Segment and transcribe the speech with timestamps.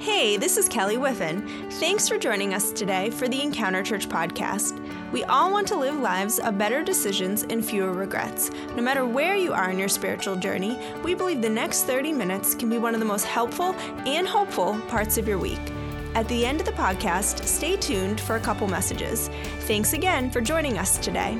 [0.00, 1.72] Hey, this is Kelly Whiffen.
[1.72, 4.80] Thanks for joining us today for the Encounter Church podcast.
[5.10, 8.52] We all want to live lives of better decisions and fewer regrets.
[8.76, 12.54] No matter where you are in your spiritual journey, we believe the next 30 minutes
[12.54, 13.74] can be one of the most helpful
[14.06, 15.58] and hopeful parts of your week.
[16.14, 19.26] At the end of the podcast, stay tuned for a couple messages.
[19.62, 21.36] Thanks again for joining us today.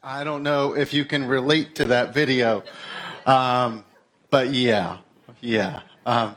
[0.00, 2.62] I don't know if you can relate to that video,
[3.26, 3.84] um,
[4.30, 4.98] but yeah,
[5.40, 5.80] yeah.
[6.06, 6.36] Um,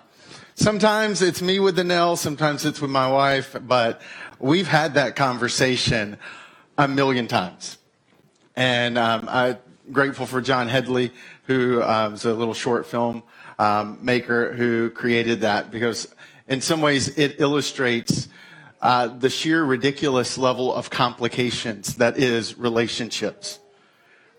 [0.56, 4.02] sometimes it's me with the nail, sometimes it's with my wife, but
[4.40, 6.18] we've had that conversation
[6.78, 7.78] a million times.
[8.56, 9.58] And um, I'm
[9.92, 11.12] grateful for John Headley,
[11.44, 13.24] who was a little short film
[13.60, 16.14] um, maker who created that because
[16.48, 18.30] in some ways it illustrates
[18.82, 23.60] uh, the sheer ridiculous level of complications that is relationships.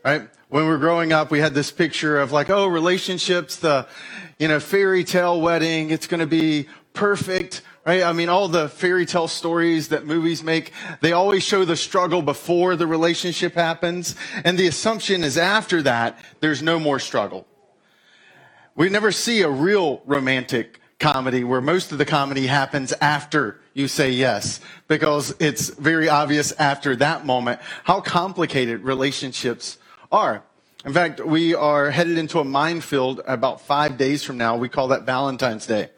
[0.05, 0.29] Right?
[0.49, 3.87] When we were growing up, we had this picture of like, oh, relationships, the,
[4.39, 5.91] you know, fairy tale wedding.
[5.91, 7.63] It's going to be perfect.
[7.85, 8.03] Right?
[8.03, 12.23] I mean, all the fairy tale stories that movies make, they always show the struggle
[12.23, 14.15] before the relationship happens.
[14.45, 17.47] And the assumption is after that, there's no more struggle.
[18.75, 23.89] We never see a real romantic comedy where most of the comedy happens after you
[23.89, 29.79] say yes because it's very obvious after that moment how complicated relationships
[30.11, 30.43] are.
[30.89, 34.57] In fact, we are headed into a minefield about five days from now.
[34.57, 35.91] We call that Valentine's Day.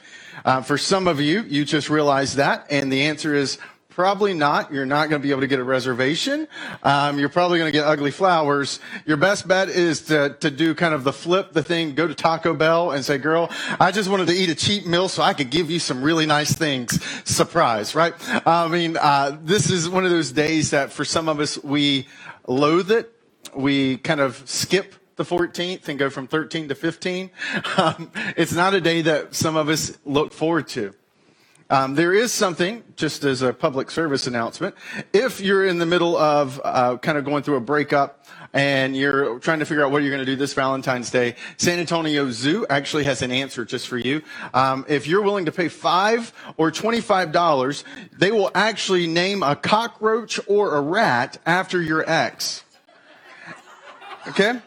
[0.45, 3.59] Uh, for some of you, you just realized that, and the answer is
[3.91, 4.73] Probably not.
[4.73, 6.47] You're not going to be able to get a reservation.
[6.85, 8.79] Um, you're probably going to get ugly flowers.
[9.05, 12.15] Your best bet is to, to do kind of the flip the thing, go to
[12.15, 15.35] Taco Bell and say, girl, I just wanted to eat a cheap meal so I
[15.35, 17.05] could give you some really nice things.
[17.29, 18.15] Surprise, right?
[18.47, 22.07] I mean, uh, this is one of those days that for some of us, we
[22.47, 23.20] loathe it.
[23.55, 27.31] We kind of skip the 14th and go from 13 to 15.
[27.77, 30.95] Um, it's not a day that some of us look forward to.
[31.71, 34.75] Um, there is something, just as a public service announcement,
[35.13, 39.39] if you're in the middle of uh, kind of going through a breakup and you're
[39.39, 42.67] trying to figure out what you're going to do this Valentine's Day, San Antonio Zoo
[42.69, 44.23] actually has an answer just for you.
[44.53, 47.85] Um, if you're willing to pay five or twenty-five dollars,
[48.19, 52.65] they will actually name a cockroach or a rat after your ex.
[54.31, 54.61] Okay.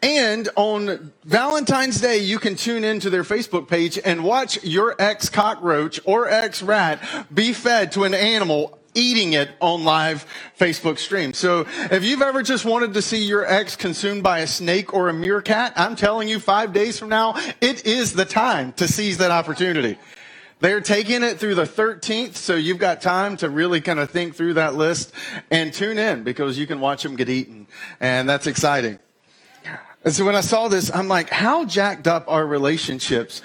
[0.00, 5.28] And on Valentine's Day, you can tune into their Facebook page and watch your ex
[5.28, 7.00] cockroach or ex rat
[7.34, 10.24] be fed to an animal eating it on live
[10.56, 11.32] Facebook stream.
[11.32, 15.08] So if you've ever just wanted to see your ex consumed by a snake or
[15.08, 19.18] a meerkat, I'm telling you five days from now, it is the time to seize
[19.18, 19.98] that opportunity.
[20.62, 24.36] They're taking it through the 13th, so you've got time to really kind of think
[24.36, 25.12] through that list
[25.50, 27.66] and tune in because you can watch them get eaten.
[27.98, 29.00] And that's exciting.
[30.04, 33.42] And so when I saw this, I'm like, how jacked up are relationships?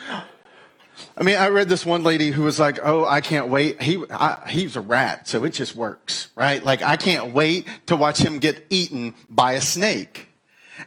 [1.17, 3.81] I mean, I read this one lady who was like, "Oh, I can't wait.
[3.81, 6.63] He I, he's a rat, so it just works, right?
[6.63, 10.26] Like I can't wait to watch him get eaten by a snake."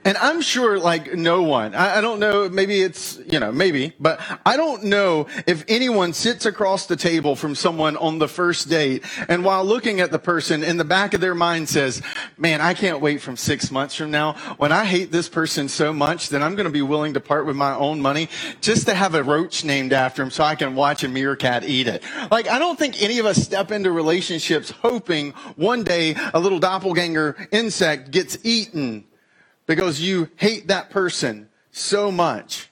[0.05, 3.93] And I'm sure like no one, I, I, don't know, maybe it's, you know, maybe,
[3.99, 8.69] but I don't know if anyone sits across the table from someone on the first
[8.69, 12.03] date and while looking at the person in the back of their mind says,
[12.39, 15.93] man, I can't wait from six months from now when I hate this person so
[15.93, 18.29] much that I'm going to be willing to part with my own money
[18.61, 21.89] just to have a roach named after him so I can watch a meerkat eat
[21.89, 22.03] it.
[22.31, 26.59] Like, I don't think any of us step into relationships hoping one day a little
[26.59, 29.05] doppelganger insect gets eaten
[29.71, 32.69] because you hate that person so much.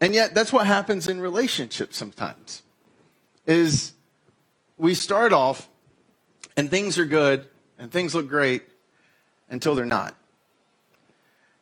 [0.00, 2.62] And yet that's what happens in relationships sometimes.
[3.44, 3.92] Is
[4.78, 5.68] we start off
[6.56, 8.62] and things are good and things look great
[9.50, 10.14] until they're not.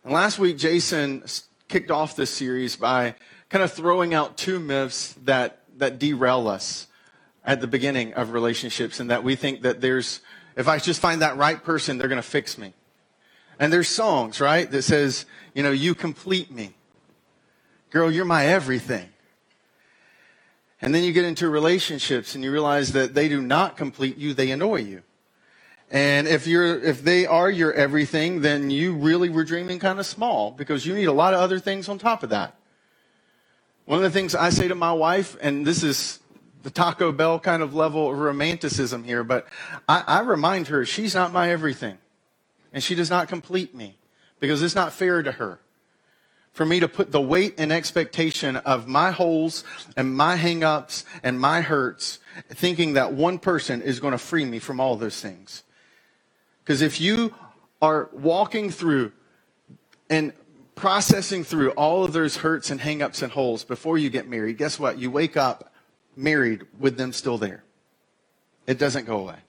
[0.04, 1.24] And last week Jason
[1.68, 3.14] kicked off this series by
[3.48, 6.86] kind of throwing out two myths that that derail us
[7.46, 10.20] at the beginning of relationships and that we think that there's
[10.54, 12.74] if I just find that right person they're going to fix me.
[13.58, 16.74] And there's songs, right, that says, you know, you complete me.
[17.90, 19.08] Girl, you're my everything.
[20.80, 24.34] And then you get into relationships and you realize that they do not complete you,
[24.34, 25.02] they annoy you.
[25.90, 30.06] And if you're if they are your everything, then you really were dreaming kind of
[30.06, 32.56] small because you need a lot of other things on top of that.
[33.84, 36.18] One of the things I say to my wife, and this is
[36.64, 39.46] the Taco Bell kind of level of romanticism here, but
[39.88, 41.98] I, I remind her she's not my everything
[42.74, 43.96] and she does not complete me
[44.40, 45.60] because it's not fair to her
[46.52, 49.64] for me to put the weight and expectation of my holes
[49.96, 54.60] and my hangups and my hurts, thinking that one person is going to free me
[54.60, 55.64] from all those things.
[56.62, 57.34] Because if you
[57.82, 59.12] are walking through
[60.08, 60.32] and
[60.76, 64.78] processing through all of those hurts and hangups and holes before you get married, guess
[64.78, 64.96] what?
[64.96, 65.72] You wake up
[66.16, 67.64] married with them still there.
[68.68, 69.43] It doesn't go away.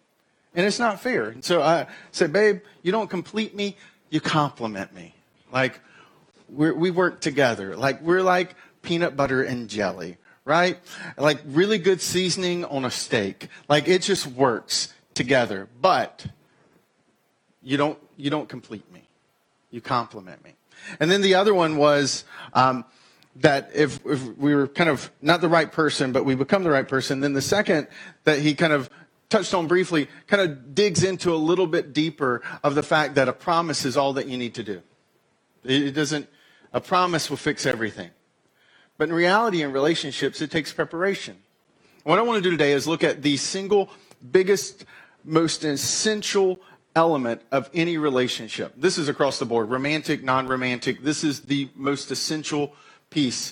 [0.55, 1.35] And it's not fair.
[1.41, 3.75] So I said, babe, you don't complete me,
[4.09, 5.13] you complement me.
[5.51, 5.79] Like,
[6.49, 7.75] we work together.
[7.75, 10.79] Like, we're like peanut butter and jelly, right?
[11.17, 13.49] Like, really good seasoning on a steak.
[13.67, 15.67] Like, it just works together.
[15.81, 16.25] But
[17.61, 19.01] you don't, you don't complete me.
[19.71, 20.53] You complement me.
[20.99, 22.23] And then the other one was
[22.53, 22.85] um,
[23.37, 26.69] that if, if we were kind of not the right person, but we become the
[26.69, 27.87] right person, then the second
[28.23, 28.89] that he kind of
[29.35, 33.27] touched on briefly kind of digs into a little bit deeper of the fact that
[33.27, 34.81] a promise is all that you need to do.
[35.65, 36.29] It doesn't,
[36.71, 38.11] a promise will fix everything.
[38.97, 41.35] But in reality, in relationships, it takes preparation.
[42.03, 43.89] What I want to do today is look at the single
[44.31, 44.85] biggest,
[45.25, 46.61] most essential
[46.95, 48.71] element of any relationship.
[48.77, 51.03] This is across the board romantic, non romantic.
[51.03, 52.73] This is the most essential
[53.09, 53.51] piece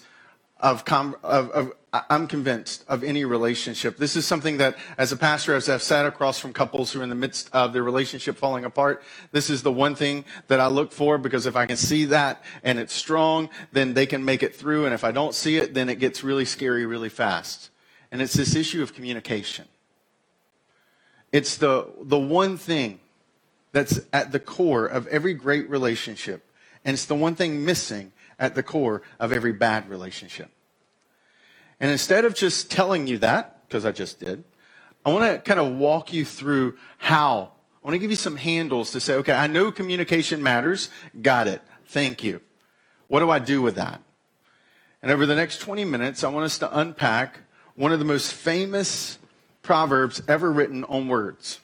[0.64, 3.98] of, com- of, of, I'm convinced, of any relationship.
[3.98, 7.04] This is something that, as a pastor, as I've sat across from couples who are
[7.04, 10.68] in the midst of their relationship falling apart, this is the one thing that I
[10.68, 14.42] look for because if I can see that and it's strong, then they can make
[14.42, 14.86] it through.
[14.86, 17.70] And if I don't see it, then it gets really scary really fast.
[18.10, 19.66] And it's this issue of communication.
[21.34, 23.02] It's the, the one thing
[23.74, 26.50] that's at the core of every great relationship.
[26.86, 30.50] And it's the one thing missing at the core of every bad relationship.
[31.80, 34.44] And instead of just telling you that, because I just did,
[35.06, 37.52] I want to kind of walk you through how.
[37.84, 40.90] I want to give you some handles to say, okay, I know communication matters.
[41.22, 41.62] Got it.
[41.88, 42.40] Thank you.
[43.08, 44.02] What do I do with that?
[45.02, 47.40] And over the next 20 minutes, I want us to unpack
[47.76, 49.20] one of the most famous
[49.62, 51.60] proverbs ever written on words.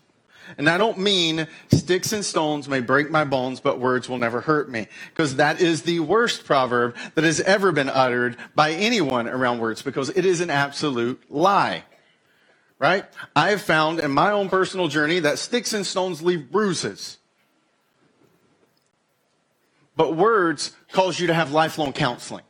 [0.58, 4.42] And I don't mean sticks and stones may break my bones, but words will never
[4.42, 4.88] hurt me.
[5.10, 9.82] Because that is the worst proverb that has ever been uttered by anyone around words
[9.82, 11.84] because it is an absolute lie.
[12.80, 13.06] Right?
[13.36, 17.18] I have found in my own personal journey that sticks and stones leave bruises.
[19.96, 22.46] But words cause you to have lifelong counseling.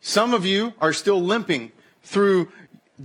[0.00, 1.72] Some of you are still limping
[2.02, 2.50] through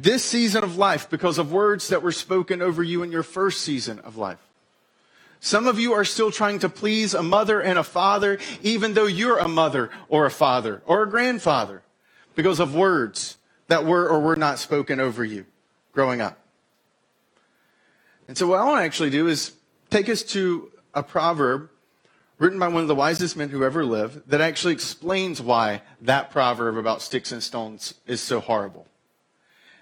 [0.01, 3.61] this season of life because of words that were spoken over you in your first
[3.61, 4.39] season of life.
[5.39, 9.05] Some of you are still trying to please a mother and a father, even though
[9.05, 11.81] you're a mother or a father or a grandfather,
[12.35, 13.37] because of words
[13.67, 15.45] that were or were not spoken over you
[15.93, 16.39] growing up.
[18.27, 19.53] And so, what I want to actually do is
[19.89, 21.69] take us to a proverb
[22.37, 26.31] written by one of the wisest men who ever lived that actually explains why that
[26.31, 28.87] proverb about sticks and stones is so horrible.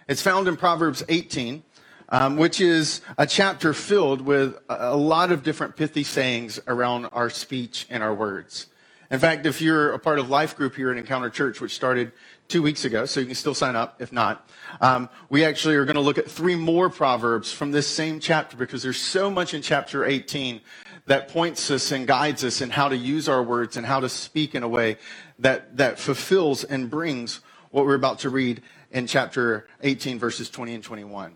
[0.08, 1.64] It's found in Proverbs 18,
[2.10, 7.30] um, which is a chapter filled with a lot of different pithy sayings around our
[7.30, 8.68] speech and our words.
[9.10, 12.12] In fact, if you're a part of Life Group here at Encounter Church, which started
[12.50, 14.50] two weeks ago, so you can still sign up if not,
[14.82, 18.58] um, we actually are going to look at three more Proverbs from this same chapter
[18.58, 20.60] because there's so much in chapter 18
[21.06, 24.10] that points us and guides us in how to use our words and how to
[24.10, 24.98] speak in a way
[25.40, 27.40] that, that fulfills and brings
[27.72, 28.62] what we're about to read
[28.94, 31.34] in chapter 18, verses 20 and 21.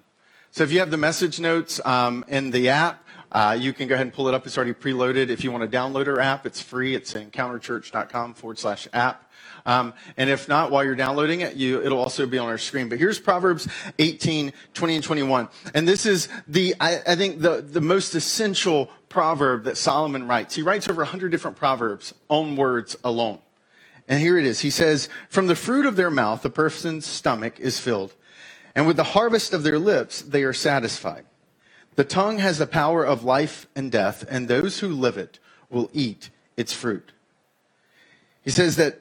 [0.52, 3.96] So if you have the message notes um, in the app, uh, you can go
[3.96, 4.46] ahead and pull it up.
[4.46, 5.30] It's already preloaded.
[5.30, 6.96] If you want to download our app, it's free.
[6.96, 9.30] It's encounterchurch.com forward slash app.
[9.66, 12.88] Um, and if not, while you're downloading it, you, it'll also be on our screen.
[12.88, 13.68] But here's Proverbs
[14.00, 15.50] 18, 20, and 21.
[15.74, 20.56] And this is the, I, I think, the, the most essential proverb that Solomon writes.
[20.56, 23.40] He writes over 100 different proverbs on words alone.
[24.08, 24.62] And here it is.
[24.62, 28.14] He says, From the fruit of their mouth, the person's stomach is filled,
[28.76, 31.26] and with the harvest of their lips, they are satisfied.
[31.96, 35.90] The tongue has the power of life and death, and those who live it will
[35.94, 37.12] eat its fruit.
[38.44, 39.00] He says that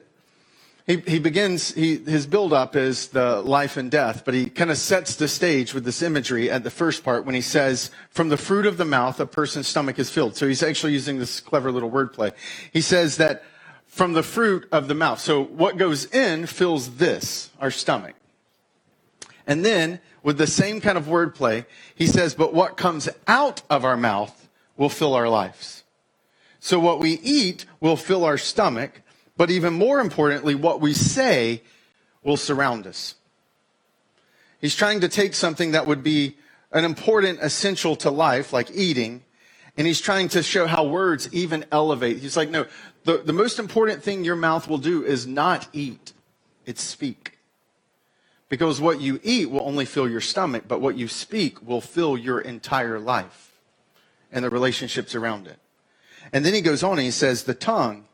[0.87, 4.71] he, he begins, he, his build up is the life and death, but he kind
[4.71, 8.29] of sets the stage with this imagery at the first part when he says, From
[8.29, 10.37] the fruit of the mouth, a person's stomach is filled.
[10.37, 12.31] So he's actually using this clever little wordplay.
[12.71, 13.43] He says that
[13.97, 15.19] from the fruit of the mouth.
[15.19, 18.13] So what goes in fills this, our stomach.
[19.47, 23.83] And then, with the same kind of wordplay, he says, but what comes out of
[23.83, 25.83] our mouth will fill our lives.
[26.59, 29.01] So what we eat will fill our stomach,
[29.35, 31.63] but even more importantly, what we say
[32.23, 33.15] will surround us.
[34.61, 36.37] He's trying to take something that would be
[36.71, 39.23] an important essential to life, like eating,
[39.75, 42.17] and he's trying to show how words even elevate.
[42.17, 42.65] He's like, no,
[43.07, 46.11] the, the most important thing your mouth will do is not eat,
[46.65, 47.37] it's speak.
[48.49, 52.17] Because what you eat will only fill your stomach, but what you speak will fill
[52.17, 53.61] your entire life
[54.29, 55.57] and the relationships around it.
[56.33, 58.07] And then he goes on and he says, the tongue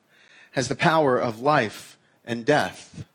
[0.52, 3.06] has the power of life and death.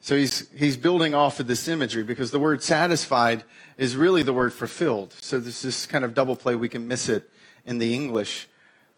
[0.00, 3.42] So he's, he's building off of this imagery because the word satisfied
[3.78, 5.14] is really the word fulfilled.
[5.22, 6.56] So there's this kind of double play.
[6.56, 7.30] We can miss it
[7.64, 8.48] in the English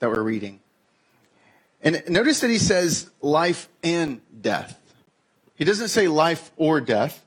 [0.00, 0.58] that we're reading.
[1.86, 4.76] And notice that he says life and death.
[5.54, 7.24] He doesn't say life or death.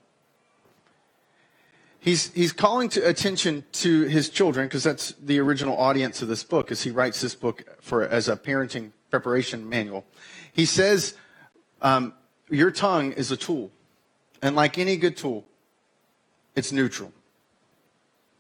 [2.02, 6.44] He's, he's calling to attention to his children because that's the original audience of this
[6.44, 10.06] book as he writes this book for as a parenting preparation manual.
[10.52, 11.16] He says,
[11.82, 12.14] um,
[12.50, 13.72] your tongue is a tool.
[14.42, 15.46] And like any good tool,
[16.58, 17.14] it's neutral.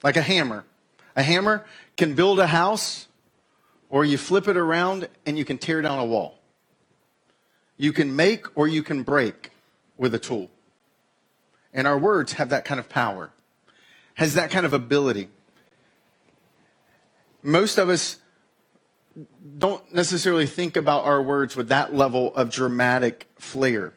[0.03, 0.65] Like a hammer.
[1.15, 3.07] A hammer can build a house,
[3.89, 6.39] or you flip it around and you can tear down a wall.
[7.77, 9.51] You can make or you can break
[9.97, 10.49] with a tool.
[11.73, 13.31] And our words have that kind of power,
[14.15, 15.29] has that kind of ability.
[17.41, 18.17] Most of us
[19.57, 23.93] don't necessarily think about our words with that level of dramatic flair.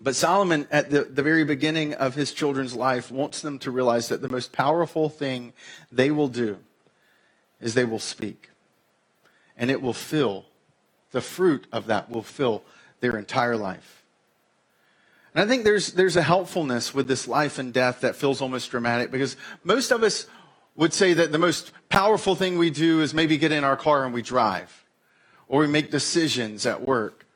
[0.00, 4.08] But Solomon, at the, the very beginning of his children's life, wants them to realize
[4.08, 5.52] that the most powerful thing
[5.90, 6.58] they will do
[7.60, 8.50] is they will speak.
[9.56, 10.46] And it will fill,
[11.12, 12.62] the fruit of that will fill
[13.00, 14.04] their entire life.
[15.34, 18.70] And I think there's, there's a helpfulness with this life and death that feels almost
[18.70, 20.26] dramatic because most of us
[20.76, 24.04] would say that the most powerful thing we do is maybe get in our car
[24.04, 24.84] and we drive
[25.48, 27.26] or we make decisions at work.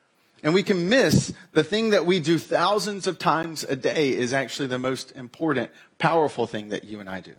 [0.41, 4.31] And we can miss the thing that we do thousands of times a day is
[4.31, 7.35] actually the most important, powerful thing that you and I do.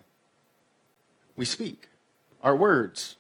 [1.37, 1.89] We speak.
[2.43, 3.17] Our words.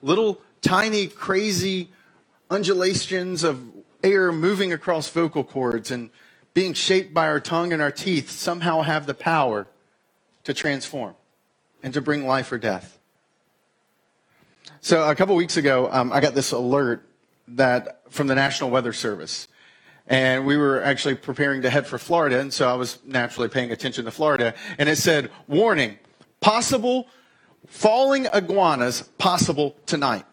[0.00, 1.90] Little tiny, crazy
[2.50, 3.62] undulations of
[4.02, 6.10] air moving across vocal cords and
[6.54, 9.66] being shaped by our tongue and our teeth somehow have the power
[10.44, 11.14] to transform
[11.82, 12.98] and to bring life or death.
[14.80, 17.06] So a couple weeks ago, um, I got this alert
[17.48, 19.48] that from the National Weather Service.
[20.06, 23.70] And we were actually preparing to head for Florida, and so I was naturally paying
[23.70, 24.54] attention to Florida.
[24.76, 25.98] And it said, warning,
[26.40, 27.08] possible
[27.66, 30.26] falling iguanas possible tonight.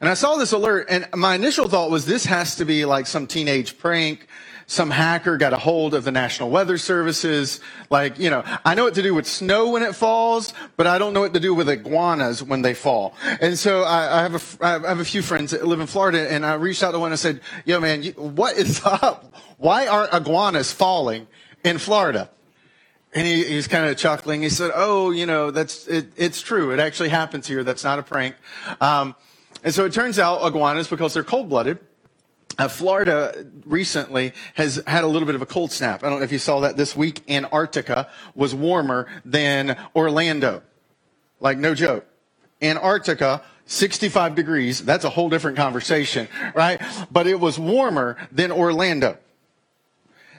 [0.00, 3.06] And I saw this alert, and my initial thought was this has to be like
[3.06, 4.28] some teenage prank
[4.70, 7.60] some hacker got a hold of the National Weather Services.
[7.88, 10.98] Like, you know, I know what to do with snow when it falls, but I
[10.98, 13.14] don't know what to do with iguanas when they fall.
[13.40, 16.30] And so I, I have a, I have a few friends that live in Florida,
[16.30, 19.34] and I reached out to one and said, yo, man, what is up?
[19.56, 21.28] Why aren't iguanas falling
[21.64, 22.28] in Florida?
[23.14, 24.42] And he, he's kind of chuckling.
[24.42, 26.72] He said, "Oh, you know, that's it, it's true.
[26.72, 27.64] It actually happens here.
[27.64, 28.36] That's not a prank."
[28.82, 29.16] Um,
[29.62, 31.78] and so it turns out iguanas, because they're cold-blooded,
[32.58, 36.02] uh, Florida recently has had a little bit of a cold snap.
[36.02, 37.22] I don't know if you saw that this week.
[37.30, 40.62] Antarctica was warmer than Orlando.
[41.40, 42.04] Like, no joke.
[42.60, 44.84] Antarctica, 65 degrees.
[44.84, 46.80] That's a whole different conversation, right?
[47.12, 49.18] But it was warmer than Orlando.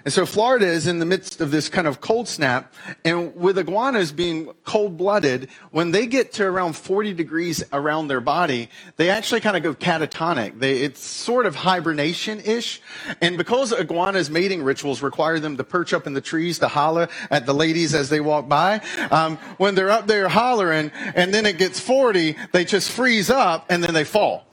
[0.05, 2.73] And so Florida is in the midst of this kind of cold snap.
[3.03, 8.21] And with iguanas being cold blooded, when they get to around 40 degrees around their
[8.21, 10.59] body, they actually kind of go catatonic.
[10.59, 12.81] They, it's sort of hibernation ish.
[13.21, 17.09] And because iguanas' mating rituals require them to perch up in the trees to holler
[17.29, 21.45] at the ladies as they walk by, um, when they're up there hollering and then
[21.45, 24.45] it gets 40, they just freeze up and then they fall.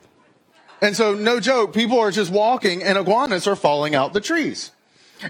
[0.83, 4.73] And so, no joke, people are just walking and iguanas are falling out the trees.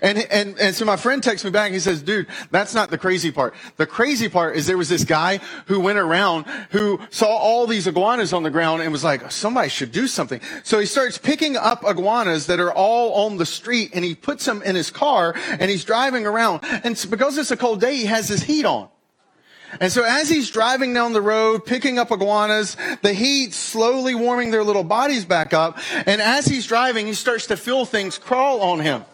[0.02, 1.70] And, and, and so my friend texts me back.
[1.72, 3.54] He says, dude, that's not the crazy part.
[3.76, 7.86] The crazy part is there was this guy who went around who saw all these
[7.86, 10.40] iguanas on the ground and was like, somebody should do something.
[10.64, 14.44] So he starts picking up iguanas that are all on the street and he puts
[14.44, 16.60] them in his car and he's driving around.
[16.64, 18.88] And because it's a cold day, he has his heat on.
[19.80, 24.50] And so as he's driving down the road, picking up iguanas, the heat slowly warming
[24.50, 25.78] their little bodies back up.
[26.06, 29.04] And as he's driving, he starts to feel things crawl on him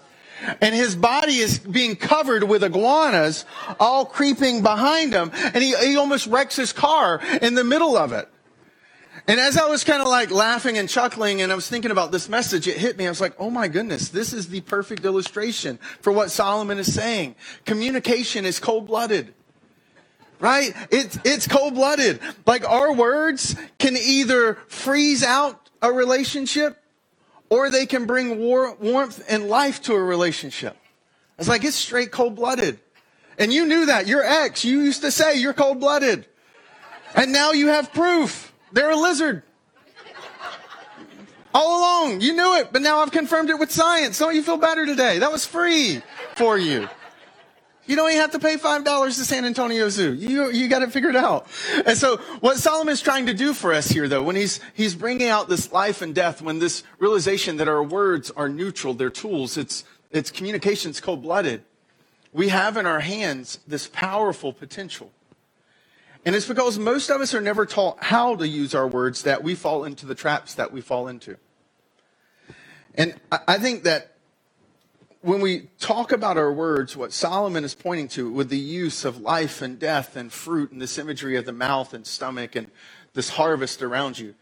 [0.61, 3.45] and his body is being covered with iguanas
[3.79, 5.31] all creeping behind him.
[5.35, 8.29] And he, he almost wrecks his car in the middle of it.
[9.29, 12.11] And as i was kind of like laughing and chuckling and i was thinking about
[12.11, 13.07] this message it hit me.
[13.07, 16.93] I was like oh my goodness this is the perfect illustration for what solomon is
[16.93, 17.37] saying.
[17.65, 19.35] Communication is cold-blooded.
[20.41, 20.75] Right?
[20.91, 22.19] It's, it's cold-blooded.
[22.47, 26.82] Like our words can either freeze out a relationship
[27.53, 30.75] or they can bring war, warmth and life to a relationship.
[31.39, 32.81] It's like it's straight cold blooded.
[33.39, 34.07] And you knew that.
[34.07, 36.25] Your ex, you used to say you're cold blooded.
[37.15, 38.55] And now you have proof.
[38.73, 39.43] They're a lizard.
[41.53, 44.19] All along, you knew it, but now I've confirmed it with science.
[44.19, 45.19] Don't you feel better today?
[45.19, 46.01] That was free
[46.37, 46.89] for you.
[47.85, 50.15] You don't even have to pay $5 to San Antonio Zoo.
[50.15, 51.49] You, you got it figured out.
[51.85, 55.29] And so what Solomon's trying to do for us here, though, when he's, he's bringing
[55.29, 59.57] out this life and death, when this realization that our words are neutral, they're tools,
[59.57, 61.65] it's, it's communication's cold blooded.
[62.33, 65.11] We have in our hands this powerful potential.
[66.25, 69.43] And it's because most of us are never taught how to use our words that
[69.43, 71.37] we fall into the traps that we fall into.
[72.95, 74.12] And I think that
[75.23, 79.21] when we talk about our words, what Solomon is pointing to with the use of
[79.21, 82.69] life and death and fruit and this imagery of the mouth and stomach and
[83.15, 84.35] this harvest around you,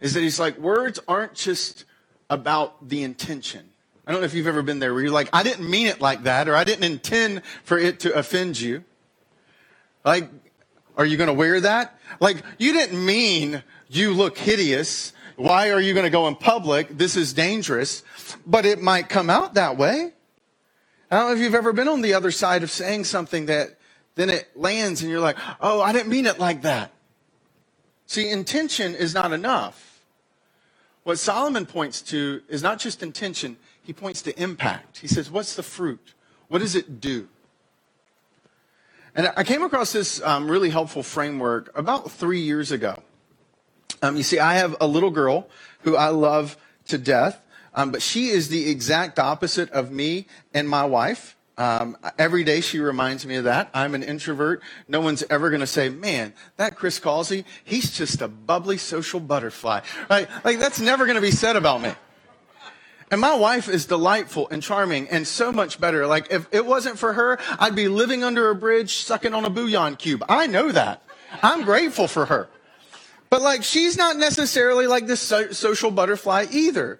[0.00, 1.84] is that he's like, words aren't just
[2.30, 3.68] about the intention.
[4.06, 6.00] I don't know if you've ever been there where you're like, I didn't mean it
[6.00, 8.84] like that, or I didn't intend for it to offend you.
[10.04, 10.30] Like,
[10.96, 11.98] are you going to wear that?
[12.20, 15.12] Like, you didn't mean you look hideous.
[15.36, 16.96] Why are you going to go in public?
[16.96, 18.02] This is dangerous.
[18.46, 20.12] But it might come out that way.
[21.10, 23.76] I don't know if you've ever been on the other side of saying something that
[24.14, 26.90] then it lands and you're like, oh, I didn't mean it like that.
[28.06, 30.02] See, intention is not enough.
[31.04, 34.98] What Solomon points to is not just intention, he points to impact.
[34.98, 36.14] He says, what's the fruit?
[36.48, 37.28] What does it do?
[39.14, 43.02] And I came across this um, really helpful framework about three years ago.
[44.02, 45.48] Um, you see, I have a little girl
[45.80, 46.56] who I love
[46.88, 47.40] to death.
[47.78, 51.36] Um, but she is the exact opposite of me and my wife.
[51.56, 53.70] Um, every day she reminds me of that.
[53.72, 54.62] I'm an introvert.
[54.88, 59.20] No one's ever going to say, man, that Chris Causey, he's just a bubbly social
[59.20, 59.82] butterfly.
[60.10, 60.28] Right?
[60.44, 61.92] Like that's never going to be said about me.
[63.12, 66.04] And my wife is delightful and charming and so much better.
[66.04, 69.50] Like if it wasn't for her, I'd be living under a bridge sucking on a
[69.50, 70.24] bouillon cube.
[70.28, 71.04] I know that.
[71.44, 72.48] I'm grateful for her.
[73.30, 76.98] But like she's not necessarily like this so- social butterfly either.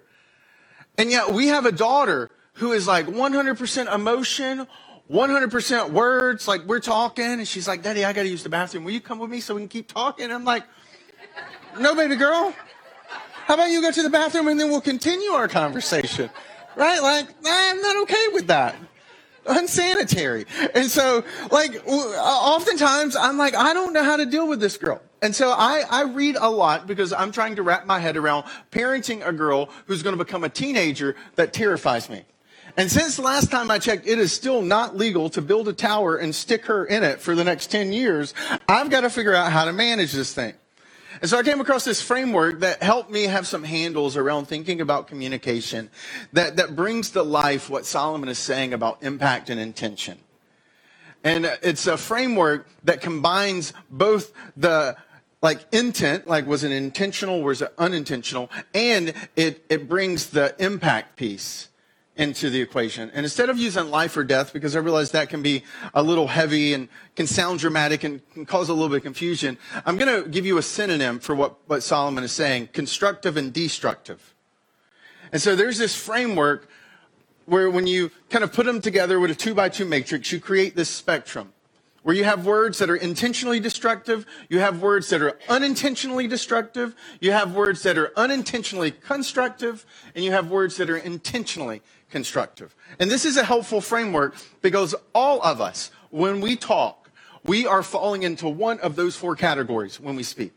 [0.99, 4.67] And yet we have a daughter who is like 100% emotion,
[5.09, 6.45] 100% words.
[6.45, 8.83] Like we're talking and she's like, Daddy, I got to use the bathroom.
[8.83, 10.29] Will you come with me so we can keep talking?
[10.29, 10.65] I'm like,
[11.79, 12.53] no, baby girl.
[13.45, 16.29] How about you go to the bathroom and then we'll continue our conversation?
[16.75, 17.01] Right?
[17.01, 18.75] Like, I'm not okay with that
[19.47, 20.47] unsanitary.
[20.75, 25.01] And so, like, oftentimes I'm like, I don't know how to deal with this girl.
[25.21, 28.45] And so I, I read a lot because I'm trying to wrap my head around
[28.71, 32.23] parenting a girl who's going to become a teenager that terrifies me.
[32.77, 36.15] And since last time I checked, it is still not legal to build a tower
[36.15, 38.33] and stick her in it for the next 10 years.
[38.69, 40.53] I've got to figure out how to manage this thing.
[41.21, 44.79] And so I came across this framework that helped me have some handles around thinking
[44.79, 45.89] about communication
[46.31, 50.17] that, that brings to life what Solomon is saying about impact and intention.
[51.23, 54.95] And it's a framework that combines both the
[55.41, 61.15] like intent, like was it intentional, was it unintentional, and it, it brings the impact
[61.15, 61.69] piece
[62.17, 63.09] into the equation.
[63.13, 66.27] And instead of using life or death, because I realize that can be a little
[66.27, 70.23] heavy and can sound dramatic and can cause a little bit of confusion, I'm going
[70.23, 74.35] to give you a synonym for what, what Solomon is saying, constructive and destructive.
[75.31, 76.67] And so there's this framework
[77.45, 80.41] where when you kind of put them together with a two by two matrix, you
[80.41, 81.53] create this spectrum
[82.09, 86.95] where you have words that are intentionally destructive, you have words that are unintentionally destructive,
[87.19, 92.75] you have words that are unintentionally constructive, and you have words that are intentionally constructive.
[92.97, 97.11] And this is a helpful framework because all of us, when we talk,
[97.45, 100.53] we are falling into one of those four categories when we speak.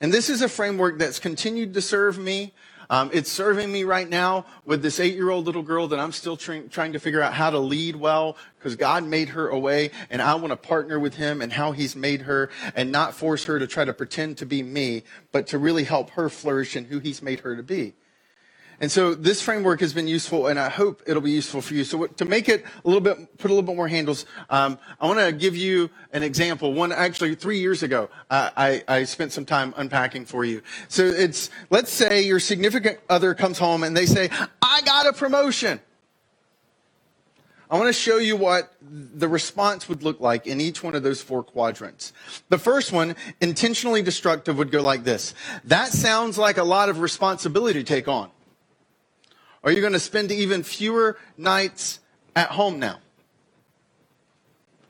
[0.00, 2.52] And this is a framework that's continued to serve me
[2.90, 6.10] um, it's serving me right now with this eight year old little girl that I'm
[6.10, 9.92] still trying to figure out how to lead well because God made her a way
[10.10, 13.44] and I want to partner with him and how he's made her and not force
[13.44, 16.86] her to try to pretend to be me, but to really help her flourish in
[16.86, 17.94] who he's made her to be.
[18.80, 21.84] And so this framework has been useful, and I hope it'll be useful for you.
[21.84, 25.06] So to make it a little bit, put a little bit more handles, um, I
[25.06, 26.72] want to give you an example.
[26.72, 30.62] One actually three years ago, uh, I, I spent some time unpacking for you.
[30.88, 34.30] So it's let's say your significant other comes home and they say,
[34.62, 35.80] "I got a promotion."
[37.70, 41.04] I want to show you what the response would look like in each one of
[41.04, 42.12] those four quadrants.
[42.48, 45.34] The first one, intentionally destructive, would go like this.
[45.64, 48.30] That sounds like a lot of responsibility to take on.
[49.62, 52.00] Are you going to spend even fewer nights
[52.34, 52.98] at home now?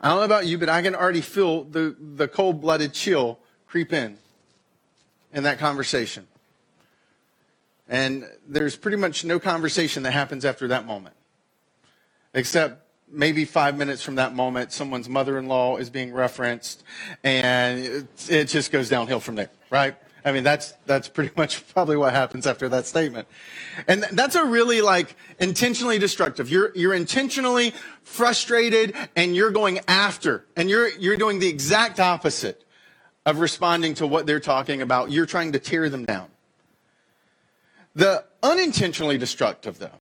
[0.00, 3.38] I don't know about you, but I can already feel the, the cold blooded chill
[3.66, 4.16] creep in
[5.33, 6.26] in that conversation.
[7.88, 11.16] And there's pretty much no conversation that happens after that moment.
[12.33, 16.85] Except maybe five minutes from that moment, someone's mother in law is being referenced,
[17.24, 19.96] and it, it just goes downhill from there, right?
[20.24, 23.28] I mean, that's, that's pretty much probably what happens after that statement.
[23.88, 26.50] And that's a really like intentionally destructive.
[26.50, 32.64] You're, you're intentionally frustrated and you're going after and you're, you're doing the exact opposite
[33.26, 35.11] of responding to what they're talking about.
[35.11, 36.28] You're trying to tear them down.
[37.94, 39.98] The unintentionally destructive though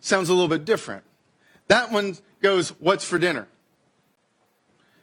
[0.00, 1.02] sounds a little bit different.
[1.68, 3.48] That one goes, what's for dinner?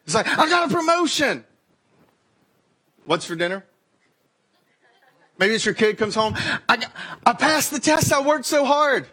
[0.05, 1.45] It's like, I got a promotion.
[3.05, 3.65] What's for dinner?
[5.43, 6.35] Maybe it's your kid comes home.
[6.69, 6.87] I,
[7.25, 8.13] I passed the test.
[8.13, 9.07] I worked so hard.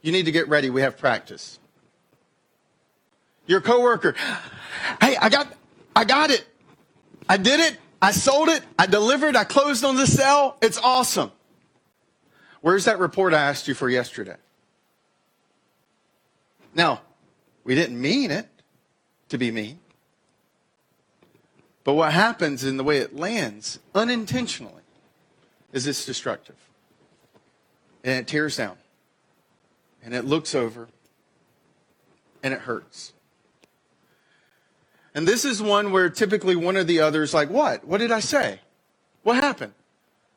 [0.00, 0.70] You need to get ready.
[0.70, 1.58] We have practice.
[3.48, 4.14] Your coworker.
[5.00, 5.52] Hey, I got,
[5.96, 6.46] I got it.
[7.28, 7.76] I did it.
[8.00, 8.62] I sold it.
[8.78, 9.34] I delivered.
[9.34, 10.56] I closed on the sale.
[10.62, 11.32] It's awesome.
[12.60, 14.36] Where's that report I asked you for yesterday?
[16.76, 17.00] Now,
[17.64, 18.46] we didn't mean it
[19.30, 19.80] to be mean.
[21.82, 24.75] But what happens in the way it lands unintentionally
[25.76, 26.56] is it's destructive.
[28.02, 28.76] And it tears down.
[30.02, 30.88] And it looks over.
[32.42, 33.12] And it hurts.
[35.14, 37.86] And this is one where typically one or the other is like, What?
[37.86, 38.60] What did I say?
[39.22, 39.74] What happened?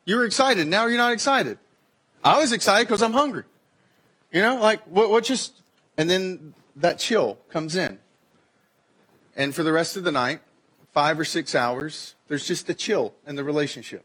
[0.04, 0.66] You were excited.
[0.66, 1.58] Now you're not excited.
[2.22, 3.44] I was excited because I'm hungry.
[4.32, 5.54] You know, like, what, what just.
[5.96, 7.98] And then that chill comes in.
[9.36, 10.40] And for the rest of the night,
[10.92, 14.04] five or six hours, there's just a chill in the relationship.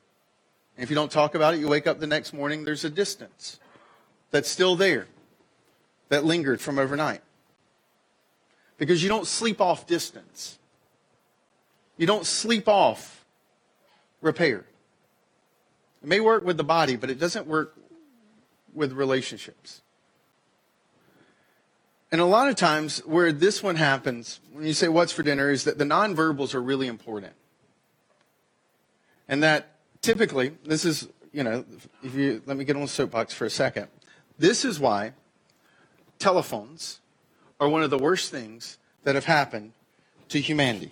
[0.75, 2.89] And if you don't talk about it, you wake up the next morning, there's a
[2.89, 3.59] distance
[4.31, 5.07] that's still there
[6.09, 7.21] that lingered from overnight.
[8.77, 10.59] Because you don't sleep off distance.
[11.97, 13.25] You don't sleep off
[14.21, 14.65] repair.
[16.03, 17.75] It may work with the body, but it doesn't work
[18.73, 19.81] with relationships.
[22.11, 25.49] And a lot of times, where this one happens, when you say, What's for dinner,
[25.49, 27.33] is that the nonverbals are really important.
[29.27, 29.74] And that
[30.05, 31.65] typically, this is, you know,
[32.03, 33.87] if you let me get on the soapbox for a second.
[34.37, 35.13] This is why
[36.19, 36.99] telephones
[37.59, 39.71] are one of the worst things that have happened
[40.29, 40.91] to humanity.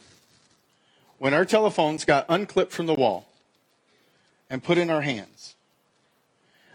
[1.20, 3.28] When our telephones got unclipped from the wall
[4.50, 5.56] and put in our hands,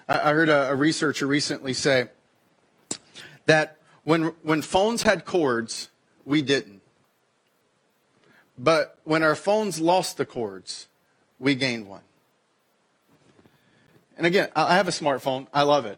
[0.09, 2.09] I, heard a, a researcher recently say
[3.47, 5.91] that when, when phones had cords,
[6.25, 6.81] we didn't.
[8.57, 10.89] But when our phones lost the cords,
[11.39, 12.01] we gained one.
[14.19, 15.47] And again, I have a smartphone.
[15.55, 15.97] I love it.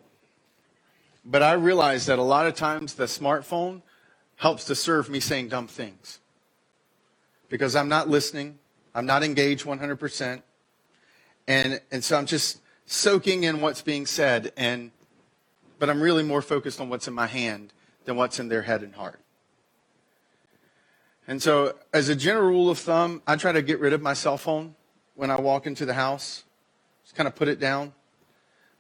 [1.24, 3.80] But I realize that a lot of times the smartphone
[4.36, 6.20] helps to serve me saying dumb things.
[7.48, 8.58] Because I'm not listening.
[8.94, 10.42] I'm not engaged 100%.
[11.48, 14.52] And, and so I'm just soaking in what's being said.
[14.54, 14.90] And,
[15.78, 17.72] but I'm really more focused on what's in my hand
[18.04, 19.18] than what's in their head and heart.
[21.26, 24.14] And so, as a general rule of thumb, I try to get rid of my
[24.14, 24.74] cell phone
[25.14, 26.42] when I walk into the house.
[27.04, 27.92] Just kind of put it down.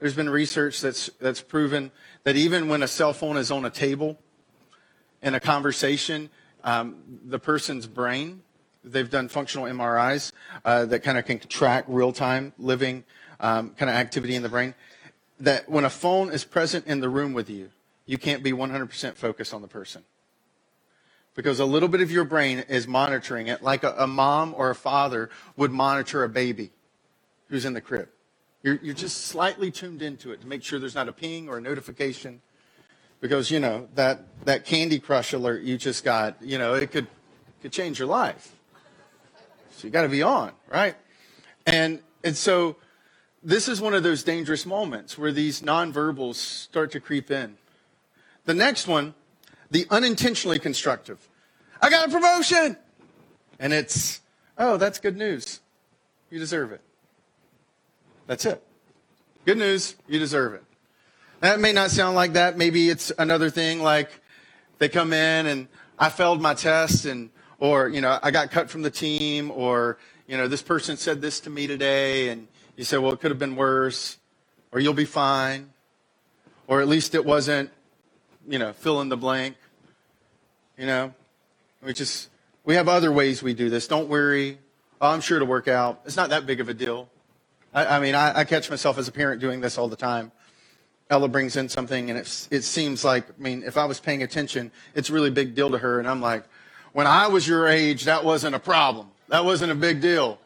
[0.00, 1.92] There's been research that's, that's proven
[2.24, 4.18] that even when a cell phone is on a table
[5.22, 6.30] in a conversation,
[6.64, 8.42] um, the person's brain,
[8.82, 10.32] they've done functional MRIs
[10.64, 13.04] uh, that kind of can track real time living
[13.40, 14.74] um, kind of activity in the brain.
[15.38, 17.70] That when a phone is present in the room with you,
[18.06, 20.02] you can't be 100% focused on the person.
[21.34, 24.70] Because a little bit of your brain is monitoring it like a, a mom or
[24.70, 26.70] a father would monitor a baby
[27.48, 28.08] who's in the crib.
[28.62, 31.58] You're, you're just slightly tuned into it to make sure there's not a ping or
[31.58, 32.40] a notification.
[33.20, 37.06] Because, you know, that, that Candy Crush alert you just got, you know, it could,
[37.62, 38.54] could change your life.
[39.76, 40.96] So you got to be on, right?
[41.66, 42.76] And, and so
[43.42, 47.56] this is one of those dangerous moments where these nonverbals start to creep in.
[48.44, 49.14] The next one,
[49.70, 51.28] the unintentionally constructive.
[51.80, 52.76] I got a promotion.
[53.58, 54.20] And it's,
[54.56, 55.60] oh, that's good news.
[56.30, 56.80] You deserve it.
[58.30, 58.62] That's it.
[59.44, 59.96] Good news.
[60.06, 60.62] You deserve it.
[61.40, 62.56] That may not sound like that.
[62.56, 64.08] Maybe it's another thing like
[64.78, 65.66] they come in and
[65.98, 69.98] I failed my test and, or, you know, I got cut from the team or,
[70.28, 73.32] you know, this person said this to me today and you say, well, it could
[73.32, 74.16] have been worse
[74.70, 75.70] or you'll be fine
[76.68, 77.68] or at least it wasn't
[78.46, 79.56] you know, fill in the blank.
[80.78, 81.14] You know,
[81.82, 82.28] we just,
[82.64, 83.88] we have other ways we do this.
[83.88, 84.60] Don't worry.
[85.00, 86.02] Oh, I'm sure it'll work out.
[86.04, 87.08] It's not that big of a deal.
[87.72, 90.32] I, I mean, I, I, catch myself as a parent doing this all the time.
[91.08, 94.22] Ella brings in something and it, it seems like, I mean, if I was paying
[94.22, 95.98] attention, it's a really big deal to her.
[95.98, 96.44] And I'm like,
[96.92, 99.08] when I was your age, that wasn't a problem.
[99.28, 100.38] That wasn't a big deal.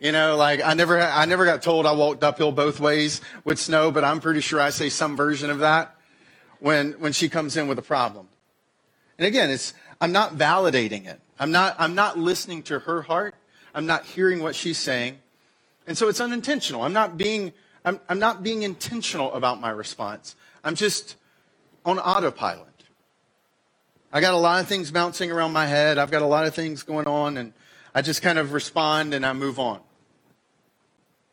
[0.00, 3.58] You know, like I never, I never got told I walked uphill both ways with
[3.58, 5.94] snow, but I'm pretty sure I say some version of that
[6.60, 8.28] when, when she comes in with a problem.
[9.18, 11.20] And again, it's, I'm not validating it.
[11.40, 13.34] I'm not, I'm not listening to her heart.
[13.74, 15.18] I'm not hearing what she's saying.
[15.88, 16.82] And so it's unintentional.
[16.82, 20.36] I'm not being, I'm, I'm not being intentional about my response.
[20.62, 21.16] I'm just
[21.82, 22.84] on autopilot.
[24.12, 25.96] I got a lot of things bouncing around my head.
[25.96, 27.54] I've got a lot of things going on, and
[27.94, 29.80] I just kind of respond and I move on.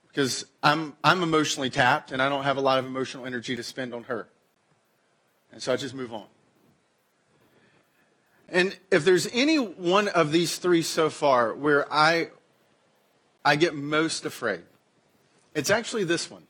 [0.08, 3.64] Because I'm, I'm emotionally tapped, and I don't have a lot of emotional energy to
[3.64, 4.30] spend on her.
[5.52, 6.28] And so I just move on.
[8.48, 12.30] And if there's any one of these three so far where I,
[13.46, 14.64] I get most afraid,
[15.54, 16.44] it's actually this one.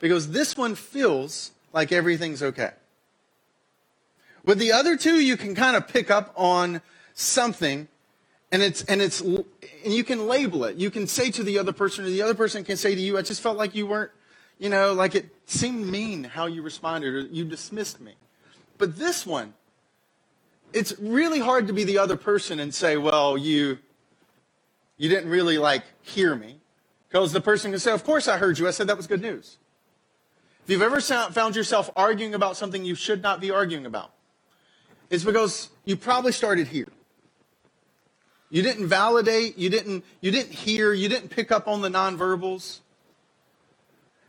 [0.00, 2.72] Because this one feels like everything's okay.
[4.44, 6.80] With the other two, you can kind of pick up on
[7.14, 7.86] something
[8.52, 9.44] and it's and it's and
[9.84, 10.76] you can label it.
[10.76, 13.16] You can say to the other person, or the other person can say to you,
[13.16, 14.10] I just felt like you weren't,
[14.58, 18.14] you know, like it seemed mean how you responded or you dismissed me.
[18.78, 19.54] But this one,
[20.72, 23.78] it's really hard to be the other person and say, well, you
[25.00, 26.60] you didn't really like hear me.
[27.08, 28.68] Because the person can say, Of course I heard you.
[28.68, 29.56] I said that was good news.
[30.62, 34.12] If you've ever found yourself arguing about something you should not be arguing about,
[35.08, 36.88] it's because you probably started here.
[38.50, 42.80] You didn't validate, you didn't, you didn't hear, you didn't pick up on the nonverbals.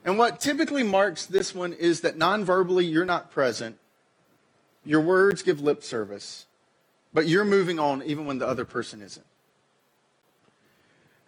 [0.05, 3.77] And what typically marks this one is that nonverbally you're not present.
[4.85, 6.45] Your words give lip service,
[7.13, 9.25] but you're moving on even when the other person isn't.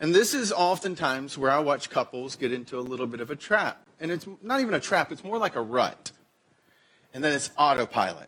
[0.04, 3.38] And this is oftentimes where I watch couples get into a little bit of a
[3.38, 3.88] trap.
[4.02, 6.12] And it's not even a trap, it's more like a rut.
[7.13, 8.28] And then it's autopilot.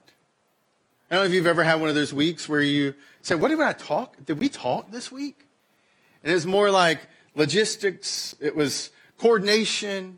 [1.12, 3.50] I don't know if you've ever had one of those weeks where you say, What
[3.50, 4.16] did I talk?
[4.26, 5.48] Did we talk this week?
[6.24, 10.18] And it was more like logistics, it was coordination,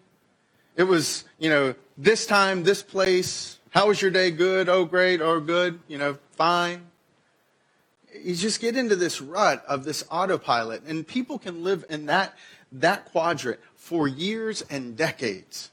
[0.76, 3.58] it was, you know, this time, this place.
[3.72, 4.30] How was your day?
[4.30, 4.70] Good.
[4.70, 5.22] Oh, great.
[5.22, 5.80] Oh, good.
[5.88, 6.86] You know, fine.
[8.14, 12.38] You just get into this rut of this autopilot, and people can live in that,
[12.72, 15.72] that quadrant for years and decades.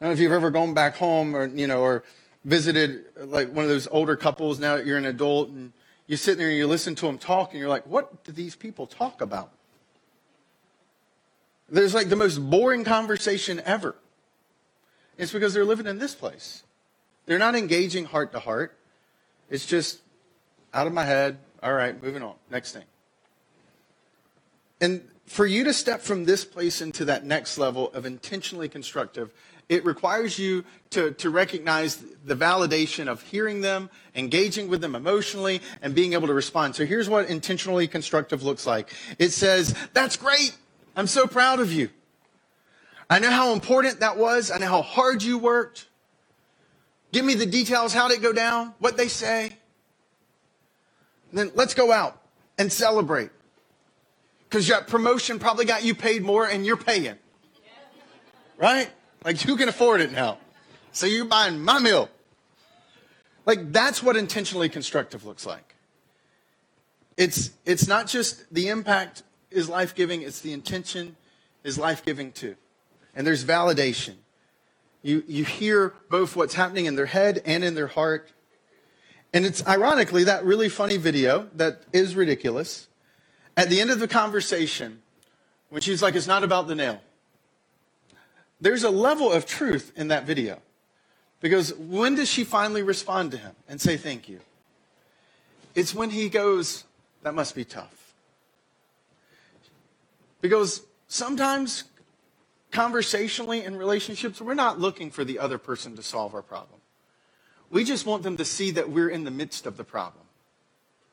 [0.00, 2.02] I don't know if you've ever gone back home or, you know, or
[2.44, 5.72] visited like one of those older couples now that you're an adult and
[6.06, 8.56] you sit there and you listen to them talk and you're like, what do these
[8.56, 9.52] people talk about?
[11.68, 13.96] There's like the most boring conversation ever.
[15.16, 16.64] It's because they're living in this place.
[17.26, 18.76] They're not engaging heart to heart.
[19.48, 20.00] It's just
[20.74, 21.38] out of my head.
[21.62, 22.34] All right, moving on.
[22.50, 22.84] Next thing.
[24.80, 29.30] And for you to step from this place into that next level of intentionally constructive
[29.72, 35.62] it requires you to, to recognize the validation of hearing them, engaging with them emotionally,
[35.80, 36.76] and being able to respond.
[36.76, 38.92] So here's what intentionally constructive looks like.
[39.18, 40.54] It says, that's great.
[40.94, 41.88] I'm so proud of you.
[43.08, 44.50] I know how important that was.
[44.50, 45.88] I know how hard you worked.
[47.10, 47.94] Give me the details.
[47.94, 48.74] How'd it go down?
[48.78, 49.56] What they say?
[51.32, 52.20] Then let's go out
[52.58, 53.30] and celebrate.
[54.48, 57.16] Because your promotion probably got you paid more and you're paying.
[58.58, 58.90] Right?
[59.24, 60.38] Like you can afford it now.
[60.92, 62.10] So you're buying my meal.
[63.46, 65.74] Like that's what intentionally constructive looks like.
[67.16, 71.16] It's it's not just the impact is life-giving, it's the intention
[71.64, 72.56] is life-giving too.
[73.14, 74.14] And there's validation.
[75.02, 78.30] You you hear both what's happening in their head and in their heart.
[79.32, 82.88] And it's ironically that really funny video that is ridiculous.
[83.56, 85.02] At the end of the conversation,
[85.70, 87.00] when she's like, it's not about the nail
[88.62, 90.62] there's a level of truth in that video.
[91.40, 94.38] Because when does she finally respond to him and say thank you?
[95.74, 96.84] It's when he goes,
[97.24, 98.14] that must be tough.
[100.40, 101.84] Because sometimes
[102.70, 106.81] conversationally in relationships, we're not looking for the other person to solve our problem.
[107.72, 110.24] We just want them to see that we're in the midst of the problem.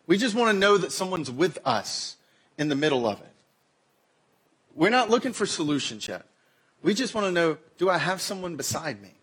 [0.05, 2.17] We just want to know that someone's with us
[2.57, 3.31] in the middle of it.
[4.75, 6.25] We're not looking for solutions yet.
[6.83, 9.13] We just want to know do I have someone beside me?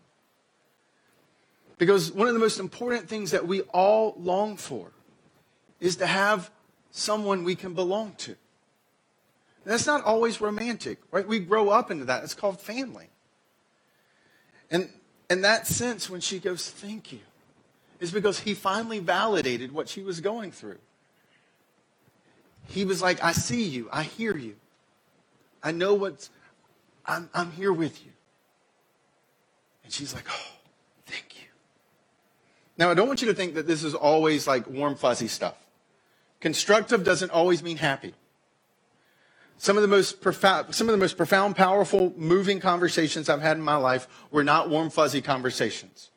[1.77, 4.91] Because one of the most important things that we all long for
[5.79, 6.49] is to have
[6.89, 8.31] someone we can belong to.
[8.31, 11.27] And that's not always romantic, right?
[11.27, 12.23] We grow up into that.
[12.23, 13.09] It's called family.
[14.71, 14.89] And
[15.29, 17.19] in that sense, when she goes, thank you,
[17.99, 20.79] is because he finally validated what she was going through.
[22.69, 23.89] He was like, I see you.
[23.91, 24.55] I hear you.
[25.63, 26.29] I know what's
[27.07, 28.11] I'm, I'm here with you.
[29.83, 30.51] And she's like, oh,
[31.05, 31.47] thank you.
[32.77, 35.55] Now, I don't want you to think that this is always like warm, fuzzy stuff.
[36.41, 38.13] Constructive doesn't always mean happy.
[39.57, 43.57] Some of the most profound, some of the most profound, powerful, moving conversations I've had
[43.57, 46.11] in my life were not warm, fuzzy conversations.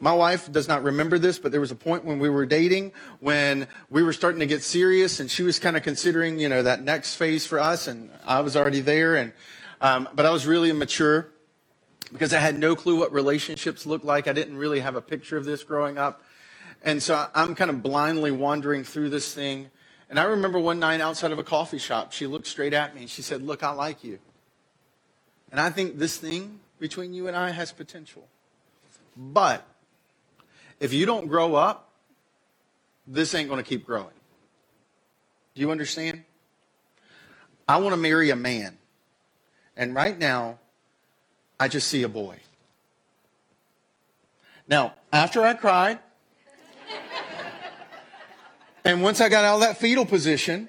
[0.00, 2.92] My wife does not remember this, but there was a point when we were dating
[3.20, 6.62] when we were starting to get serious, and she was kind of considering, you know,
[6.62, 9.32] that next phase for us, and I was already there, and
[9.80, 11.28] um, but I was really immature
[12.12, 14.28] because I had no clue what relationships looked like.
[14.28, 16.22] I didn't really have a picture of this growing up,
[16.82, 19.68] and so I'm kind of blindly wandering through this thing.
[20.10, 23.02] And I remember one night outside of a coffee shop, she looked straight at me
[23.02, 24.18] and she said, "Look, I like you."
[25.50, 28.26] And I think this thing between you and I has potential.
[29.16, 29.66] But
[30.80, 31.90] if you don't grow up,
[33.06, 34.14] this ain't going to keep growing.
[35.54, 36.24] Do you understand?
[37.66, 38.78] I want to marry a man.
[39.76, 40.58] And right now,
[41.58, 42.36] I just see a boy.
[44.68, 45.98] Now, after I cried,
[48.84, 50.68] and once I got out of that fetal position,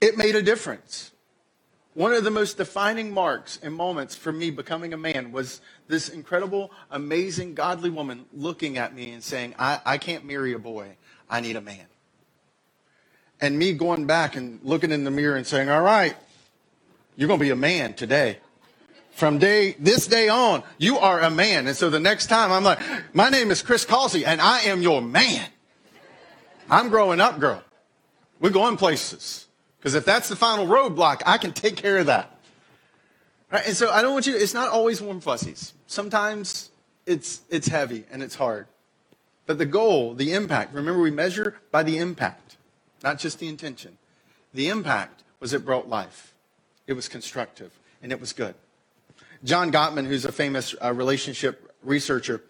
[0.00, 1.12] it made a difference.
[1.94, 6.08] One of the most defining marks and moments for me becoming a man was this
[6.08, 10.96] incredible, amazing, godly woman looking at me and saying, I, I can't marry a boy.
[11.28, 11.84] I need a man.
[13.42, 16.16] And me going back and looking in the mirror and saying, All right,
[17.16, 18.38] you're going to be a man today.
[19.22, 21.68] From day this day on, you are a man.
[21.68, 22.80] And so the next time I'm like,
[23.14, 25.48] my name is Chris Causey and I am your man.
[26.68, 27.62] I'm growing up, girl.
[28.40, 29.46] We're going places.
[29.78, 32.36] Because if that's the final roadblock, I can take care of that.
[33.52, 33.64] Right?
[33.64, 35.72] And so I don't want you, it's not always warm fuzzies.
[35.86, 36.72] Sometimes
[37.06, 38.66] it's, it's heavy and it's hard.
[39.46, 42.56] But the goal, the impact, remember we measure by the impact,
[43.04, 43.98] not just the intention.
[44.52, 46.34] The impact was it brought life.
[46.88, 47.70] It was constructive
[48.02, 48.56] and it was good.
[49.44, 52.42] John Gottman, who's a famous uh, relationship researcher,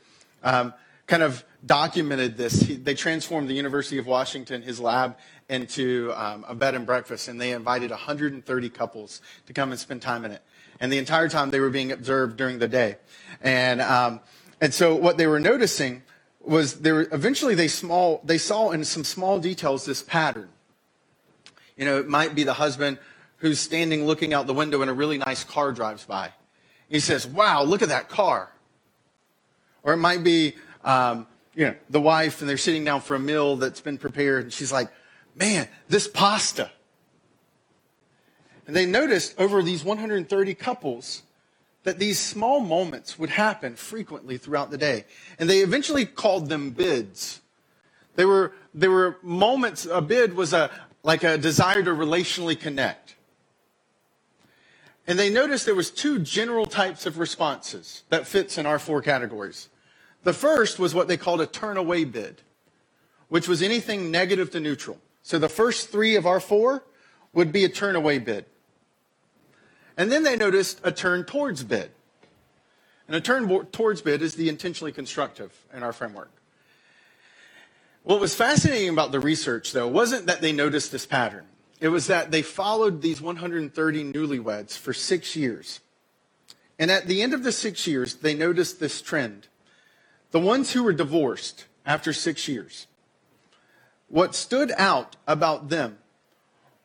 [0.43, 0.75] um,
[1.07, 2.61] kind of documented this.
[2.61, 5.17] He, they transformed the University of Washington, his lab,
[5.49, 10.03] into um, a bed and breakfast, and they invited 130 couples to come and spend
[10.03, 10.43] time in it.
[10.81, 12.97] And the entire time they were being observed during the day.
[13.41, 14.21] And, um,
[14.61, 16.03] and so what they were noticing
[16.41, 20.49] was there eventually they small they saw in some small details this pattern.
[21.77, 22.99] You know, it might be the husband
[23.37, 26.33] who's standing looking out the window and a really nice car drives by.
[26.93, 28.53] He says, "Wow, look at that car."
[29.83, 33.21] Or it might be um, you know, the wife and they're sitting down for a
[33.21, 34.89] meal that's been prepared and she's like,
[35.35, 36.71] man, this pasta.
[38.67, 41.23] And they noticed over these 130 couples
[41.83, 45.05] that these small moments would happen frequently throughout the day.
[45.39, 47.41] And they eventually called them bids.
[48.15, 50.71] They were, they were moments, a bid was a,
[51.03, 53.17] like a desire to relationally connect.
[55.07, 59.03] And they noticed there was two general types of responses that fits in our four
[59.03, 59.69] categories.
[60.23, 62.43] The first was what they called a turn away bid,
[63.29, 64.99] which was anything negative to neutral.
[65.23, 66.85] So the first three of our four
[67.33, 68.45] would be a turn away bid.
[69.97, 71.91] And then they noticed a turn towards bid.
[73.09, 76.31] And a turn towards bid is the intentionally constructive in our framework.
[78.05, 81.45] What was fascinating about the research, though, wasn't that they noticed this pattern.
[81.83, 85.81] It was that they followed these 130 newlyweds for six years.
[86.79, 89.49] And at the end of the six years, they noticed this trend.
[90.31, 92.87] The ones who were divorced after six years,
[94.07, 95.99] what stood out about them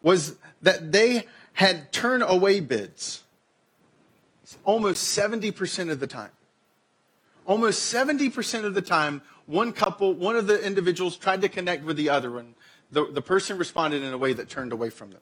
[0.01, 3.23] was that they had turn away bids
[4.63, 6.31] almost 70% of the time.
[7.45, 11.97] Almost 70% of the time, one couple, one of the individuals tried to connect with
[11.97, 12.55] the other, and
[12.91, 15.21] the, the person responded in a way that turned away from them.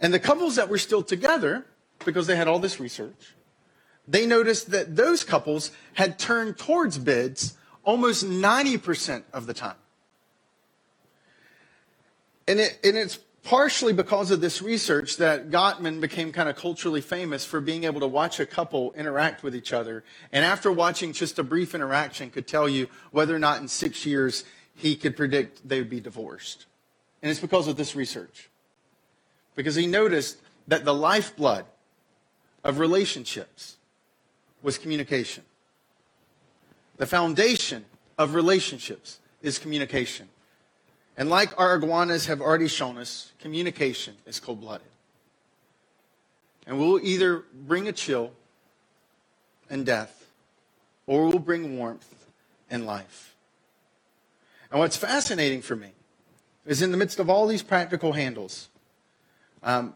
[0.00, 1.64] And the couples that were still together,
[2.04, 3.34] because they had all this research,
[4.06, 9.76] they noticed that those couples had turned towards bids almost 90% of the time.
[12.48, 17.00] And, it, and it's partially because of this research that Gottman became kind of culturally
[17.00, 20.02] famous for being able to watch a couple interact with each other.
[20.32, 24.04] And after watching just a brief interaction, could tell you whether or not in six
[24.04, 24.44] years
[24.76, 26.66] he could predict they would be divorced.
[27.22, 28.48] And it's because of this research.
[29.54, 31.64] Because he noticed that the lifeblood
[32.62, 33.76] of relationships
[34.62, 35.44] was communication.
[36.98, 37.84] The foundation
[38.18, 40.28] of relationships is communication.
[41.16, 44.86] And like our iguanas have already shown us, communication is cold blooded.
[46.66, 48.32] And we'll either bring a chill
[49.70, 50.26] and death,
[51.06, 52.26] or we'll bring warmth
[52.68, 53.35] and life.
[54.76, 55.92] And what's fascinating for me
[56.66, 58.68] is in the midst of all these practical handles,
[59.62, 59.94] um,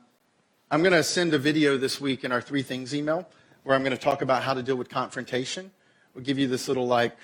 [0.71, 3.29] I'm going to send a video this week in our Three Things email
[3.63, 5.71] where I'm going to talk about how to deal with confrontation.
[6.15, 7.15] We'll give you this little like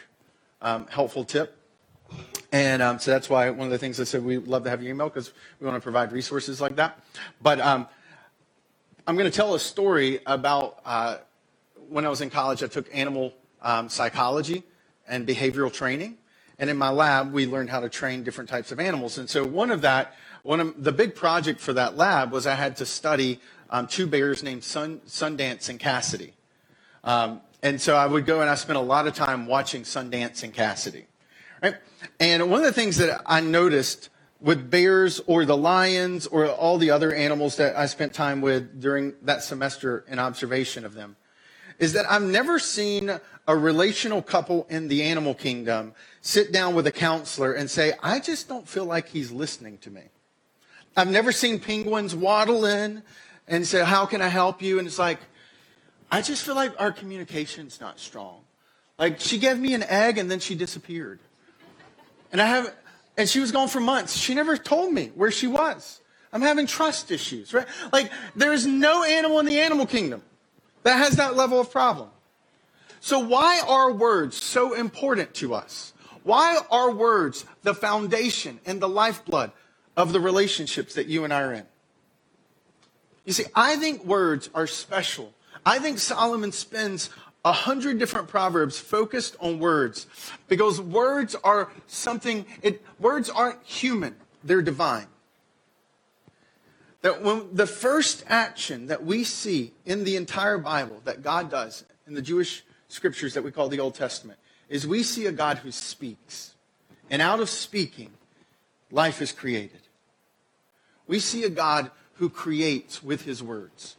[0.61, 1.57] um, helpful tip.
[2.53, 4.83] And um, so that's why one of the things I said we love to have
[4.83, 7.03] your email because we want to provide resources like that.
[7.41, 7.89] But um,
[9.07, 11.17] I'm going to tell a story about uh,
[11.89, 13.33] when I was in college, I took animal
[13.63, 14.63] um, psychology
[15.09, 16.19] and behavioral training.
[16.59, 19.19] And in my lab, we learned how to train different types of animals.
[19.19, 22.55] And so one of that, one of the big project for that lab was I
[22.55, 26.33] had to study um, two bears named Sun, Sundance and Cassidy.
[27.05, 30.43] Um, and so I would go and I spent a lot of time watching Sundance
[30.43, 31.07] and Cassidy.
[31.63, 31.77] Right?
[32.21, 34.09] And one of the things that I noticed
[34.41, 38.81] with bears or the lions or all the other animals that I spent time with
[38.81, 41.17] during that semester in observation of them
[41.79, 45.95] is that I've never seen a relational couple in the animal kingdom
[46.27, 49.91] sit down with a counselor and say, I just don't feel like he's listening to
[49.91, 50.03] me.
[50.97, 53.05] I've never seen penguins waddle in
[53.47, 54.81] and say, How can I help you?
[54.81, 55.21] And it's like,
[56.11, 58.41] I just feel like our communication's not strong.
[58.99, 61.21] Like she gave me an egg and then she disappeared.
[62.33, 62.75] And I have
[63.17, 64.17] and she was gone for months.
[64.17, 66.01] She never told me where she was.
[66.33, 67.69] I'm having trust issues, right?
[67.93, 70.23] Like there is no animal in the animal kingdom
[70.83, 72.09] that has that level of problem.
[72.99, 75.93] So why are words so important to us?
[76.27, 79.53] Why are words the foundation and the lifeblood
[79.97, 81.63] of the relationships that you and I are in?
[83.25, 85.33] You see, I think words are special.
[85.65, 87.11] I think Solomon spends
[87.45, 90.09] a hundred different proverbs focused on words
[90.49, 95.07] because words are something, it, words aren't human, they're divine.
[97.03, 101.85] That when the first action that we see in the entire Bible that God does
[102.05, 105.59] in the Jewish scriptures that we call the Old Testament is we see a God
[105.59, 106.55] who speaks.
[107.11, 108.11] And out of speaking,
[108.91, 109.81] life is created.
[111.07, 113.97] We see a God who creates with his words.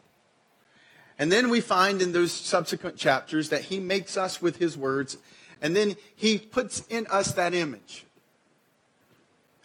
[1.19, 5.17] And then we find in those subsequent chapters that he makes us with his words,
[5.61, 8.05] and then he puts in us that image.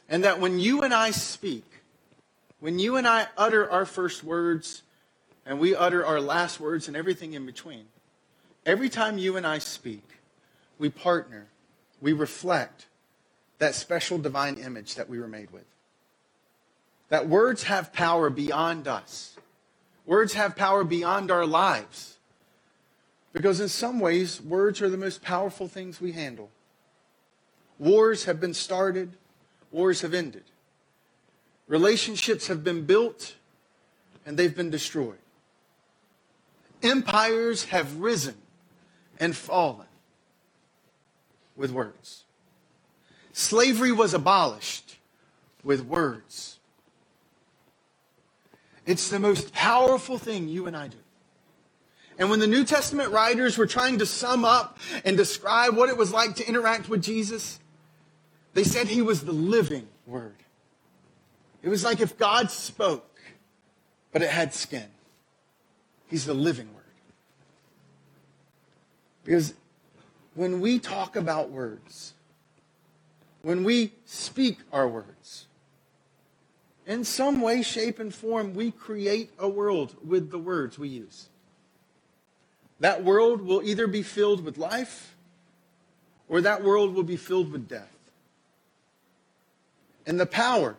[0.09, 1.65] And that when you and I speak,
[2.61, 4.83] when you and I utter our first words,
[5.45, 7.87] and we utter our last words and everything in between,
[8.65, 10.05] every time you and I speak,
[10.83, 11.47] we partner,
[12.01, 12.87] we reflect
[13.59, 15.65] that special divine image that we were made with.
[17.09, 19.37] That words have power beyond us.
[20.07, 22.19] Words have power beyond our lives.
[23.33, 26.51] Because in some ways, words are the most powerful things we handle.
[27.79, 29.13] Wars have been started,
[29.71, 30.43] wars have ended.
[31.69, 33.37] Relationships have been built,
[34.27, 35.19] and they've been destroyed.
[36.83, 38.35] Empires have risen
[39.21, 39.87] and fallen
[41.63, 42.25] with words.
[43.33, 44.97] Slavery was abolished
[45.63, 46.59] with words.
[48.85, 50.97] It's the most powerful thing you and I do.
[52.19, 55.97] And when the New Testament writers were trying to sum up and describe what it
[55.97, 57.61] was like to interact with Jesus,
[58.55, 60.35] they said he was the living word.
[61.63, 63.21] It was like if God spoke,
[64.11, 64.89] but it had skin.
[66.09, 66.83] He's the living word.
[69.25, 69.55] Because
[70.35, 72.15] when we talk about words,
[73.43, 75.47] when we speak our words,
[76.87, 81.29] in some way, shape, and form, we create a world with the words we use.
[82.81, 85.15] That world will either be filled with life
[86.29, 87.93] or that world will be filled with death.
[90.07, 90.75] And the power,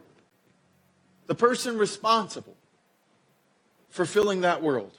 [1.28, 2.56] the person responsible
[3.90, 4.98] for filling that world,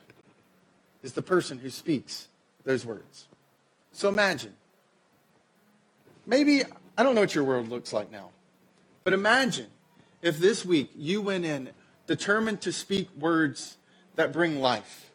[1.02, 2.28] is the person who speaks
[2.64, 3.26] those words.
[3.94, 4.52] So imagine.
[6.26, 6.62] Maybe,
[6.98, 8.30] I don't know what your world looks like now,
[9.04, 9.68] but imagine
[10.20, 11.70] if this week you went in
[12.06, 13.76] determined to speak words
[14.16, 15.10] that bring life,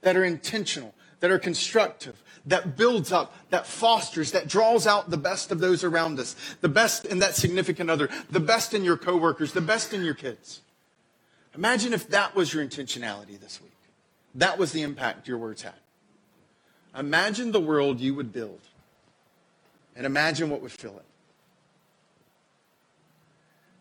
[0.00, 5.16] that are intentional, that are constructive, that builds up, that fosters, that draws out the
[5.16, 8.96] best of those around us, the best in that significant other, the best in your
[8.96, 10.62] coworkers, the best in your kids.
[11.54, 13.72] Imagine if that was your intentionality this week.
[14.34, 15.74] That was the impact your words had.
[16.98, 18.60] Imagine the world you would build
[19.94, 21.04] and imagine what would fill it.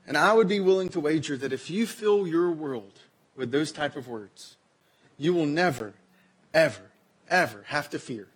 [0.06, 3.00] And I would be willing to wager that if you fill your world
[3.36, 4.56] with those type of words,
[5.18, 5.94] you will never,
[6.54, 6.92] ever,
[7.30, 8.28] ever have to fear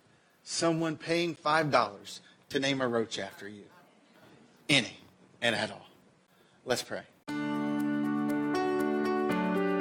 [0.42, 2.20] someone paying $5
[2.50, 3.64] to name a roach after you.
[4.68, 4.98] Any
[5.40, 5.86] and at all.
[6.64, 7.02] Let's pray.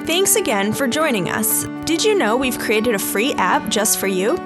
[0.05, 1.65] Thanks again for joining us.
[1.85, 4.37] Did you know we've created a free app just for you?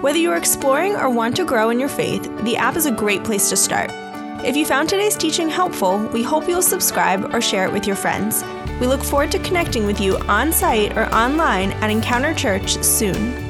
[0.00, 3.24] Whether you're exploring or want to grow in your faith, the app is a great
[3.24, 3.90] place to start.
[4.44, 7.96] If you found today's teaching helpful, we hope you'll subscribe or share it with your
[7.96, 8.44] friends.
[8.80, 13.47] We look forward to connecting with you on site or online at Encounter Church soon.